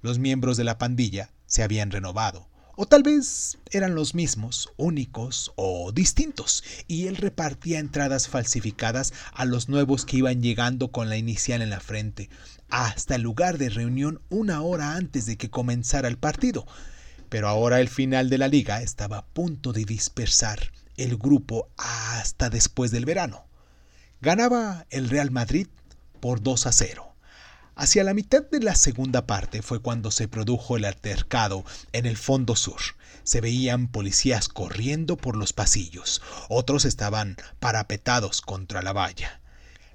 Los 0.00 0.18
miembros 0.18 0.56
de 0.56 0.64
la 0.64 0.78
pandilla 0.78 1.28
se 1.44 1.62
habían 1.62 1.90
renovado, 1.90 2.48
o 2.76 2.86
tal 2.86 3.02
vez 3.02 3.58
eran 3.70 3.94
los 3.94 4.14
mismos, 4.14 4.72
únicos 4.76 5.52
o 5.56 5.92
distintos, 5.92 6.64
y 6.88 7.06
él 7.06 7.16
repartía 7.16 7.78
entradas 7.78 8.28
falsificadas 8.28 9.12
a 9.32 9.44
los 9.44 9.68
nuevos 9.68 10.04
que 10.04 10.18
iban 10.18 10.42
llegando 10.42 10.90
con 10.90 11.08
la 11.08 11.16
inicial 11.16 11.62
en 11.62 11.70
la 11.70 11.80
frente, 11.80 12.30
hasta 12.68 13.14
el 13.14 13.22
lugar 13.22 13.58
de 13.58 13.68
reunión 13.68 14.20
una 14.30 14.62
hora 14.62 14.94
antes 14.94 15.26
de 15.26 15.36
que 15.36 15.50
comenzara 15.50 16.08
el 16.08 16.18
partido. 16.18 16.66
Pero 17.28 17.48
ahora 17.48 17.80
el 17.80 17.88
final 17.88 18.30
de 18.30 18.38
la 18.38 18.48
liga 18.48 18.82
estaba 18.82 19.18
a 19.18 19.26
punto 19.26 19.72
de 19.72 19.84
dispersar 19.84 20.72
el 20.96 21.16
grupo 21.16 21.68
hasta 21.76 22.50
después 22.50 22.90
del 22.90 23.04
verano. 23.04 23.46
Ganaba 24.20 24.86
el 24.90 25.08
Real 25.08 25.30
Madrid 25.30 25.66
por 26.20 26.42
2 26.42 26.66
a 26.66 26.72
0. 26.72 27.13
Hacia 27.76 28.04
la 28.04 28.14
mitad 28.14 28.42
de 28.48 28.60
la 28.60 28.76
segunda 28.76 29.26
parte 29.26 29.60
fue 29.60 29.80
cuando 29.80 30.12
se 30.12 30.28
produjo 30.28 30.76
el 30.76 30.84
altercado 30.84 31.64
en 31.92 32.06
el 32.06 32.16
fondo 32.16 32.54
sur. 32.54 32.80
Se 33.24 33.40
veían 33.40 33.88
policías 33.88 34.48
corriendo 34.48 35.16
por 35.16 35.36
los 35.36 35.52
pasillos, 35.52 36.22
otros 36.48 36.84
estaban 36.84 37.36
parapetados 37.58 38.42
contra 38.42 38.80
la 38.80 38.92
valla. 38.92 39.40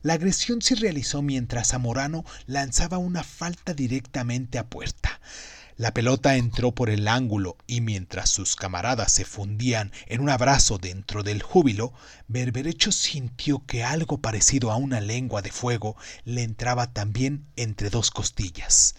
La 0.02 0.13
agresión 0.13 0.62
se 0.62 0.76
realizó 0.76 1.22
mientras 1.22 1.70
Zamorano 1.70 2.26
lanzaba 2.48 2.98
una 2.98 3.24
falta 3.24 3.74
directamente 3.74 4.58
a 4.58 4.68
puerta. 4.68 5.22
La 5.80 5.94
pelota 5.94 6.36
entró 6.36 6.74
por 6.74 6.89
el 6.89 7.08
ángulo 7.08 7.56
y 7.65 7.80
mientras 7.80 8.30
sus 8.30 8.58
camaradas 8.58 9.13
se 9.13 9.24
fundían 9.24 9.94
en 10.08 10.20
un 10.20 10.30
abrazo 10.30 10.78
dentro 10.78 11.24
del 11.24 11.42
júbilo, 11.42 11.94
Berberecho 12.28 12.92
sintió 12.92 13.65
que 13.65 13.86
algo 13.86 14.18
parecido 14.18 14.72
a 14.72 14.76
una 14.76 15.00
lengua 15.00 15.42
de 15.42 15.54
fuego 15.54 15.96
le 16.26 16.44
entraba 16.44 16.92
también 16.92 17.46
entre 17.56 17.89
dos 17.89 18.12
costillas. 18.12 18.96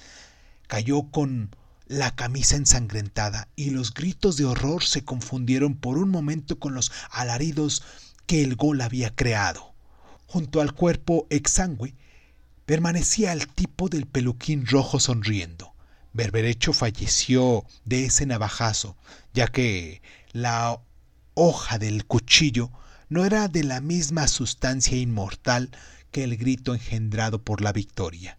Cayó 0.68 1.02
con 1.10 1.54
la 1.86 2.16
camisa 2.16 2.56
ensangrentada 2.56 3.48
y 3.56 3.68
los 3.68 3.92
gritos 3.92 4.38
de 4.38 4.46
horror 4.46 4.82
se 4.82 5.04
confundieron 5.04 5.74
por 5.74 5.98
un 5.98 6.08
momento 6.08 6.58
con 6.58 6.72
los 6.72 6.92
alaridos 7.10 7.82
que 8.24 8.42
el 8.42 8.56
gol 8.56 8.80
había 8.80 9.14
creado. 9.14 9.74
Junto 10.26 10.62
al 10.62 10.72
cuerpo 10.72 11.26
exangüe 11.28 11.94
permanecía 12.64 13.34
el 13.34 13.48
tipo 13.48 13.90
del 13.90 14.06
peluquín 14.06 14.64
rojo 14.64 14.98
sonriendo. 14.98 15.69
Berberecho 16.12 16.72
falleció 16.72 17.64
de 17.84 18.06
ese 18.06 18.26
navajazo, 18.26 18.96
ya 19.32 19.46
que 19.46 20.02
la 20.32 20.80
hoja 21.34 21.78
del 21.78 22.04
cuchillo 22.04 22.70
no 23.08 23.24
era 23.24 23.48
de 23.48 23.64
la 23.64 23.80
misma 23.80 24.26
sustancia 24.28 24.96
inmortal 24.96 25.70
que 26.10 26.24
el 26.24 26.36
grito 26.36 26.74
engendrado 26.74 27.42
por 27.42 27.60
la 27.60 27.72
victoria. 27.72 28.38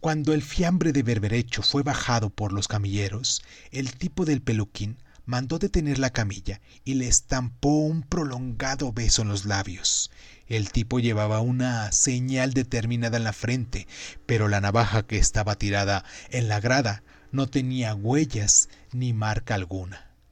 Cuando 0.00 0.34
el 0.34 0.42
fiambre 0.42 0.92
de 0.92 1.02
Berberecho 1.02 1.62
fue 1.62 1.82
bajado 1.82 2.30
por 2.30 2.52
los 2.52 2.68
camilleros, 2.68 3.42
el 3.70 3.94
tipo 3.94 4.24
del 4.24 4.42
peluquín 4.42 4.98
mandó 5.26 5.58
detener 5.58 5.98
la 5.98 6.10
camilla 6.10 6.60
y 6.84 6.94
le 6.94 7.08
estampó 7.08 7.68
un 7.68 8.02
prolongado 8.02 8.92
beso 8.92 9.22
en 9.22 9.28
los 9.28 9.44
labios. 9.44 10.10
El 10.46 10.70
tipo 10.70 11.00
llevaba 11.00 11.40
una 11.40 11.90
señal 11.92 12.54
determinada 12.54 13.16
en 13.16 13.24
la 13.24 13.32
frente, 13.32 13.86
pero 14.24 14.48
la 14.48 14.60
navaja 14.60 15.02
que 15.02 15.18
estaba 15.18 15.56
tirada 15.56 16.04
en 16.30 16.48
la 16.48 16.60
grada 16.60 17.02
no 17.32 17.48
tenía 17.48 17.94
huellas 17.94 18.68
ni 18.92 19.12
marca 19.12 19.54
alguna. 19.54 20.05